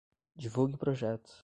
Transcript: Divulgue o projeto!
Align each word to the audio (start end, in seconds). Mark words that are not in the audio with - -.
Divulgue 0.35 0.73
o 0.73 0.79
projeto! 0.79 1.29